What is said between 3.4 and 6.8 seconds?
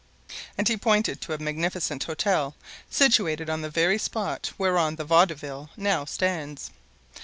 on the very spot whereon the Vaudeville now stands.